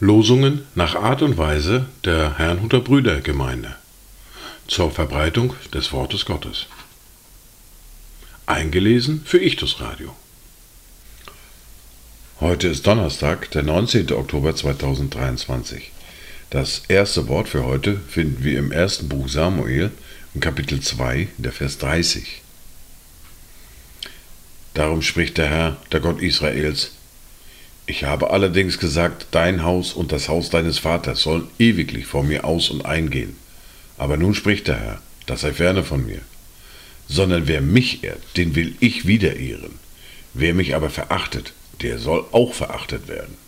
Losungen 0.00 0.62
nach 0.74 0.94
Art 0.96 1.22
und 1.22 1.38
Weise 1.38 1.86
der 2.04 2.38
Herrnhuter 2.38 2.80
Brüdergemeinde 2.80 3.76
zur 4.66 4.90
Verbreitung 4.90 5.54
des 5.72 5.92
Wortes 5.92 6.24
Gottes. 6.24 6.66
Eingelesen 8.46 9.22
für 9.24 9.38
Ichtus 9.38 9.80
Radio. 9.80 10.16
Heute 12.40 12.68
ist 12.68 12.86
Donnerstag, 12.86 13.50
der 13.50 13.62
19. 13.62 14.12
Oktober 14.12 14.56
2023. 14.56 15.92
Das 16.50 16.82
erste 16.88 17.28
Wort 17.28 17.48
für 17.48 17.64
heute 17.64 18.00
finden 18.08 18.42
wir 18.42 18.58
im 18.58 18.72
ersten 18.72 19.08
Buch 19.08 19.28
Samuel, 19.28 19.90
im 20.34 20.40
Kapitel 20.40 20.80
2, 20.80 21.28
der 21.36 21.52
Vers 21.52 21.78
30. 21.78 22.42
Darum 24.74 25.02
spricht 25.02 25.38
der 25.38 25.48
Herr, 25.48 25.76
der 25.92 26.00
Gott 26.00 26.20
Israels, 26.22 26.92
ich 27.88 28.04
habe 28.04 28.30
allerdings 28.30 28.78
gesagt, 28.78 29.28
dein 29.30 29.62
Haus 29.62 29.94
und 29.94 30.12
das 30.12 30.28
Haus 30.28 30.50
deines 30.50 30.78
Vaters 30.78 31.22
sollen 31.22 31.48
ewiglich 31.58 32.04
vor 32.04 32.22
mir 32.22 32.44
aus 32.44 32.68
und 32.68 32.84
eingehen. 32.84 33.34
Aber 33.96 34.18
nun 34.18 34.34
spricht 34.34 34.68
der 34.68 34.78
Herr, 34.78 35.02
das 35.24 35.40
sei 35.40 35.54
ferne 35.54 35.82
von 35.82 36.04
mir. 36.04 36.20
Sondern 37.08 37.48
wer 37.48 37.62
mich 37.62 38.04
ehrt, 38.04 38.20
den 38.36 38.54
will 38.54 38.74
ich 38.80 39.06
wieder 39.06 39.36
ehren. 39.36 39.78
Wer 40.34 40.52
mich 40.52 40.74
aber 40.74 40.90
verachtet, 40.90 41.54
der 41.80 41.98
soll 41.98 42.26
auch 42.32 42.52
verachtet 42.52 43.08
werden. 43.08 43.38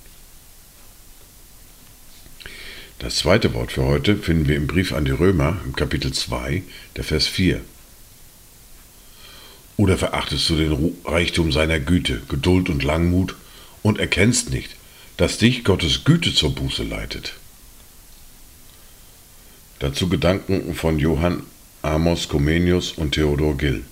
Das 2.98 3.16
zweite 3.16 3.52
Wort 3.52 3.72
für 3.72 3.84
heute 3.84 4.16
finden 4.16 4.48
wir 4.48 4.56
im 4.56 4.66
Brief 4.66 4.94
an 4.94 5.04
die 5.04 5.10
Römer 5.10 5.60
im 5.66 5.76
Kapitel 5.76 6.12
2, 6.12 6.62
der 6.96 7.04
Vers 7.04 7.26
4. 7.26 7.60
Oder 9.80 9.96
verachtest 9.96 10.50
du 10.50 10.56
den 10.56 10.94
Reichtum 11.06 11.52
seiner 11.52 11.80
Güte, 11.80 12.20
Geduld 12.28 12.68
und 12.68 12.84
Langmut 12.84 13.34
und 13.80 13.98
erkennst 13.98 14.50
nicht, 14.50 14.76
dass 15.16 15.38
dich 15.38 15.64
Gottes 15.64 16.04
Güte 16.04 16.34
zur 16.34 16.54
Buße 16.54 16.82
leitet. 16.82 17.32
Dazu 19.78 20.10
Gedanken 20.10 20.74
von 20.74 20.98
Johann 20.98 21.44
Amos 21.80 22.28
Comenius 22.28 22.92
und 22.92 23.12
Theodor 23.12 23.56
Gill. 23.56 23.84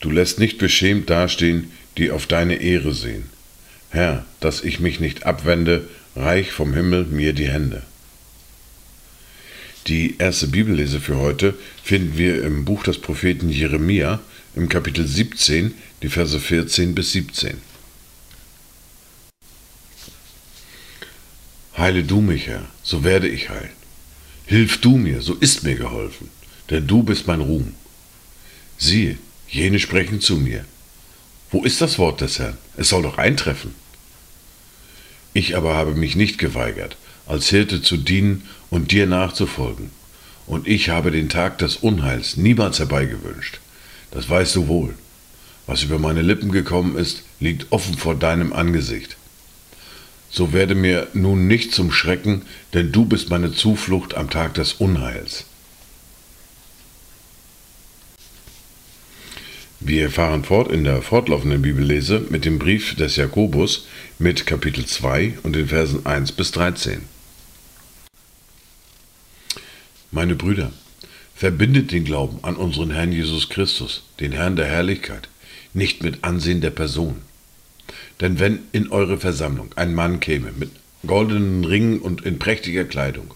Du 0.00 0.10
lässt 0.10 0.38
nicht 0.38 0.56
beschämt 0.56 1.10
dastehen, 1.10 1.70
die 1.98 2.10
auf 2.10 2.26
deine 2.26 2.62
Ehre 2.62 2.94
sehen. 2.94 3.28
Herr, 3.90 4.24
dass 4.40 4.64
ich 4.64 4.80
mich 4.80 5.00
nicht 5.00 5.26
abwende, 5.26 5.86
reich 6.16 6.50
vom 6.50 6.72
Himmel 6.72 7.04
mir 7.04 7.34
die 7.34 7.48
Hände. 7.48 7.82
Die 9.88 10.16
erste 10.18 10.48
Bibellese 10.48 11.00
für 11.00 11.16
heute 11.16 11.54
finden 11.82 12.18
wir 12.18 12.44
im 12.44 12.66
Buch 12.66 12.82
des 12.82 13.00
Propheten 13.00 13.48
Jeremia 13.48 14.20
im 14.54 14.68
Kapitel 14.68 15.06
17, 15.06 15.72
die 16.02 16.10
Verse 16.10 16.38
14 16.38 16.94
bis 16.94 17.12
17. 17.12 17.56
Heile 21.78 22.04
du 22.04 22.20
mich, 22.20 22.48
Herr, 22.48 22.66
so 22.82 23.02
werde 23.02 23.28
ich 23.28 23.48
heil. 23.48 23.70
Hilf 24.44 24.78
du 24.78 24.98
mir, 24.98 25.22
so 25.22 25.32
ist 25.32 25.62
mir 25.62 25.76
geholfen, 25.76 26.28
denn 26.68 26.86
du 26.86 27.02
bist 27.02 27.26
mein 27.26 27.40
Ruhm. 27.40 27.72
Siehe, 28.76 29.16
jene 29.48 29.78
sprechen 29.78 30.20
zu 30.20 30.36
mir. 30.36 30.66
Wo 31.50 31.64
ist 31.64 31.80
das 31.80 31.98
Wort 31.98 32.20
des 32.20 32.38
Herrn? 32.38 32.58
Es 32.76 32.90
soll 32.90 33.04
doch 33.04 33.16
eintreffen. 33.16 33.74
Ich 35.32 35.56
aber 35.56 35.76
habe 35.76 35.94
mich 35.94 36.14
nicht 36.14 36.36
geweigert, 36.36 36.98
als 37.28 37.48
Hirte 37.48 37.80
zu 37.82 37.96
dienen 37.96 38.42
und 38.70 38.90
dir 38.90 39.06
nachzufolgen. 39.06 39.90
Und 40.46 40.66
ich 40.66 40.88
habe 40.88 41.12
den 41.12 41.28
Tag 41.28 41.58
des 41.58 41.76
Unheils 41.76 42.36
niemals 42.36 42.80
herbeigewünscht. 42.80 43.60
Das 44.10 44.28
weißt 44.28 44.56
du 44.56 44.66
wohl. 44.66 44.94
Was 45.66 45.84
über 45.84 46.00
meine 46.00 46.22
Lippen 46.22 46.50
gekommen 46.50 46.96
ist, 46.96 47.22
liegt 47.38 47.70
offen 47.70 47.96
vor 47.96 48.16
deinem 48.16 48.52
Angesicht 48.52 49.18
so 50.30 50.52
werde 50.52 50.74
mir 50.74 51.08
nun 51.14 51.46
nicht 51.46 51.72
zum 51.72 51.90
Schrecken, 51.90 52.42
denn 52.74 52.92
du 52.92 53.04
bist 53.04 53.30
meine 53.30 53.52
Zuflucht 53.52 54.14
am 54.14 54.30
Tag 54.30 54.54
des 54.54 54.74
Unheils. 54.74 55.44
Wir 59.80 60.10
fahren 60.10 60.44
fort 60.44 60.72
in 60.72 60.84
der 60.84 61.02
fortlaufenden 61.02 61.62
Bibellese 61.62 62.26
mit 62.30 62.44
dem 62.44 62.58
Brief 62.58 62.96
des 62.96 63.16
Jakobus 63.16 63.86
mit 64.18 64.44
Kapitel 64.44 64.84
2 64.84 65.38
und 65.44 65.54
den 65.54 65.68
Versen 65.68 66.04
1 66.04 66.32
bis 66.32 66.50
13. 66.50 67.02
Meine 70.10 70.34
Brüder, 70.34 70.72
verbindet 71.34 71.92
den 71.92 72.04
Glauben 72.04 72.38
an 72.42 72.56
unseren 72.56 72.90
Herrn 72.90 73.12
Jesus 73.12 73.48
Christus, 73.48 74.04
den 74.20 74.32
Herrn 74.32 74.56
der 74.56 74.66
Herrlichkeit, 74.66 75.28
nicht 75.74 76.02
mit 76.02 76.24
Ansehen 76.24 76.60
der 76.60 76.70
Person 76.70 77.22
denn 78.20 78.40
wenn 78.40 78.60
in 78.72 78.90
eure 78.90 79.18
Versammlung 79.18 79.70
ein 79.76 79.94
Mann 79.94 80.20
käme 80.20 80.52
mit 80.52 80.70
goldenen 81.06 81.64
Ringen 81.64 82.00
und 82.00 82.22
in 82.22 82.38
prächtiger 82.38 82.84
Kleidung, 82.84 83.34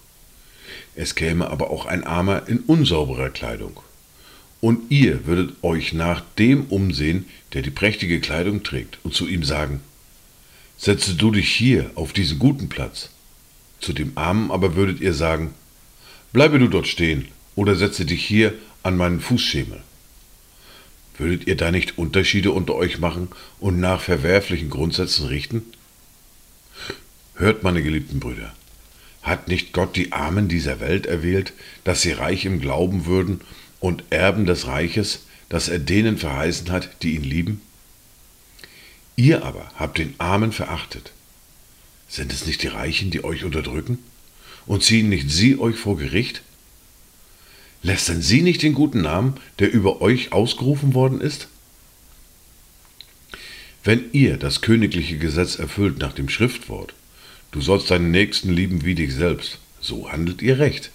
es 0.94 1.14
käme 1.14 1.48
aber 1.48 1.70
auch 1.70 1.86
ein 1.86 2.04
Armer 2.04 2.48
in 2.48 2.58
unsauberer 2.60 3.30
Kleidung, 3.30 3.80
und 4.60 4.90
ihr 4.90 5.26
würdet 5.26 5.54
euch 5.62 5.92
nach 5.92 6.22
dem 6.38 6.66
umsehen, 6.66 7.26
der 7.52 7.62
die 7.62 7.70
prächtige 7.70 8.20
Kleidung 8.20 8.62
trägt, 8.62 8.98
und 9.04 9.14
zu 9.14 9.26
ihm 9.26 9.44
sagen, 9.44 9.80
setze 10.76 11.14
du 11.14 11.30
dich 11.30 11.52
hier 11.52 11.90
auf 11.94 12.12
diesen 12.12 12.38
guten 12.38 12.68
Platz. 12.68 13.10
Zu 13.80 13.92
dem 13.92 14.12
Armen 14.14 14.50
aber 14.50 14.76
würdet 14.76 15.00
ihr 15.00 15.14
sagen, 15.14 15.54
bleibe 16.32 16.58
du 16.58 16.68
dort 16.68 16.88
stehen, 16.88 17.28
oder 17.54 17.76
setze 17.76 18.04
dich 18.06 18.24
hier 18.24 18.54
an 18.82 18.96
meinen 18.96 19.20
Fußschemel. 19.20 19.82
Würdet 21.18 21.46
ihr 21.46 21.56
da 21.56 21.70
nicht 21.70 21.98
Unterschiede 21.98 22.52
unter 22.52 22.74
euch 22.74 22.98
machen 22.98 23.28
und 23.60 23.78
nach 23.78 24.00
verwerflichen 24.00 24.70
Grundsätzen 24.70 25.26
richten? 25.26 25.62
Hört, 27.34 27.62
meine 27.62 27.82
geliebten 27.82 28.20
Brüder, 28.20 28.54
hat 29.22 29.48
nicht 29.48 29.72
Gott 29.72 29.94
die 29.96 30.12
Armen 30.12 30.48
dieser 30.48 30.80
Welt 30.80 31.06
erwählt, 31.06 31.52
dass 31.84 32.02
sie 32.02 32.12
reich 32.12 32.44
im 32.44 32.60
Glauben 32.60 33.06
würden 33.06 33.40
und 33.78 34.04
Erben 34.10 34.46
des 34.46 34.66
Reiches, 34.66 35.26
das 35.48 35.68
er 35.68 35.78
denen 35.78 36.16
verheißen 36.16 36.70
hat, 36.70 37.02
die 37.02 37.14
ihn 37.14 37.24
lieben? 37.24 37.60
Ihr 39.16 39.44
aber 39.44 39.70
habt 39.76 39.98
den 39.98 40.14
Armen 40.18 40.52
verachtet. 40.52 41.12
Sind 42.08 42.32
es 42.32 42.46
nicht 42.46 42.62
die 42.62 42.68
Reichen, 42.68 43.10
die 43.10 43.22
euch 43.22 43.44
unterdrücken? 43.44 43.98
Und 44.66 44.82
ziehen 44.82 45.08
nicht 45.08 45.30
sie 45.30 45.58
euch 45.58 45.76
vor 45.76 45.96
Gericht? 45.96 46.42
Lästern 47.82 48.22
Sie 48.22 48.42
nicht 48.42 48.62
den 48.62 48.74
guten 48.74 49.02
Namen, 49.02 49.34
der 49.58 49.72
über 49.72 50.00
euch 50.00 50.32
ausgerufen 50.32 50.94
worden 50.94 51.20
ist? 51.20 51.48
Wenn 53.82 54.04
ihr 54.12 54.36
das 54.36 54.60
königliche 54.60 55.18
Gesetz 55.18 55.56
erfüllt 55.56 55.98
nach 55.98 56.12
dem 56.12 56.28
Schriftwort, 56.28 56.94
du 57.50 57.60
sollst 57.60 57.90
deinen 57.90 58.12
Nächsten 58.12 58.52
lieben 58.52 58.84
wie 58.84 58.94
dich 58.94 59.12
selbst, 59.14 59.58
so 59.80 60.12
handelt 60.12 60.42
ihr 60.42 60.60
recht. 60.60 60.92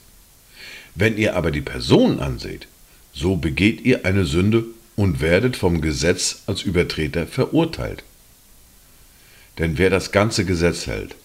Wenn 0.96 1.18
ihr 1.18 1.36
aber 1.36 1.52
die 1.52 1.62
Person 1.62 2.22
anseht, 2.22 2.68
so 3.14 3.36
begeht 3.36 3.82
ihr 3.82 4.06
eine 4.06 4.26
Sünde 4.26 4.64
und 4.96 5.20
werdet 5.20 5.58
vom 5.58 5.82
Gesetz 5.82 6.44
als 6.46 6.62
Übertreter 6.62 7.28
verurteilt. 7.28 8.04
Denn 9.58 9.78
wer 9.78 9.90
das 9.90 10.14
ganze 10.14 10.46
Gesetz 10.46 10.88
hält, 10.88 11.16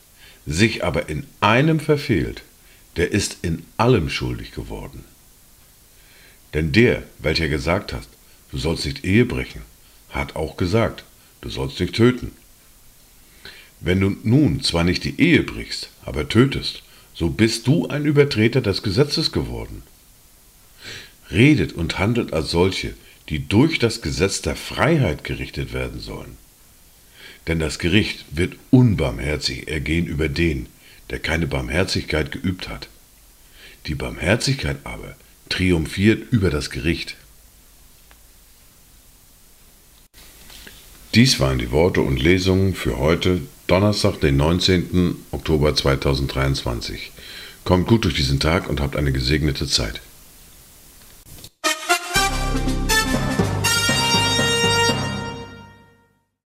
sich 0.47 0.84
aber 0.84 1.08
in 1.08 1.26
einem 1.41 1.80
verfehlt, 1.80 2.42
der 2.97 3.12
ist 3.12 3.38
in 3.42 3.64
allem 3.76 4.10
schuldig 4.10 4.53
geworden. 4.53 5.04
Denn 6.54 6.72
der, 6.72 7.04
welcher 7.19 7.48
gesagt 7.48 7.92
hat, 7.92 8.06
du 8.50 8.58
sollst 8.58 8.84
nicht 8.84 9.04
Ehe 9.04 9.25
brechen, 9.25 9.62
hat 10.10 10.36
auch 10.36 10.56
gesagt, 10.56 11.04
du 11.41 11.48
sollst 11.48 11.80
nicht 11.80 11.94
töten. 11.94 12.32
Wenn 13.80 14.00
du 14.00 14.16
nun 14.22 14.62
zwar 14.62 14.84
nicht 14.84 15.04
die 15.04 15.19
Ehe 15.20 15.42
brichst, 15.42 15.88
aber 16.04 16.28
tötest, 16.28 16.82
so 17.14 17.30
bist 17.30 17.66
du 17.66 17.88
ein 17.88 18.04
Übertreter 18.04 18.60
des 18.60 18.82
Gesetzes 18.82 19.32
geworden. 19.32 19.82
Redet 21.30 21.72
und 21.72 21.98
handelt 21.98 22.32
als 22.32 22.50
solche, 22.50 22.95
die 23.28 23.48
durch 23.48 23.78
das 23.78 24.03
Gesetz 24.03 24.42
der 24.42 24.56
Freiheit 24.56 25.24
gerichtet 25.24 25.72
werden 25.72 26.00
sollen. 26.00 26.36
Denn 27.47 27.59
das 27.59 27.78
Gericht 27.78 28.24
wird 28.30 28.56
unbarmherzig 28.71 29.68
ergehen 29.68 30.06
über 30.06 30.28
den, 30.28 30.66
der 31.10 31.18
keine 31.18 31.47
Barmherzigkeit 31.47 32.30
geübt 32.30 32.68
hat. 32.68 32.89
Die 33.86 33.94
Barmherzigkeit 33.94 34.78
aber 34.84 35.16
triumphiert 35.48 36.33
über 36.33 36.50
das 36.50 36.71
Gericht. 36.71 37.16
Dies 41.15 41.41
waren 41.41 41.59
die 41.59 41.72
Worte 41.72 42.00
und 42.00 42.22
Lesungen 42.22 42.74
für 42.74 42.98
heute, 42.98 43.42
Donnerstag, 43.66 44.21
den 44.21 44.36
19. 44.38 45.16
Oktober 45.30 45.74
2023. 45.74 47.12
Kommt 47.65 47.86
gut 47.86 48.04
durch 48.04 48.15
diesen 48.15 48.41
Tag 48.41 48.71
und 48.71 48.80
habt 48.80 48.97
eine 48.97 49.12
gesegnete 49.12 49.66
Zeit. 49.66 50.00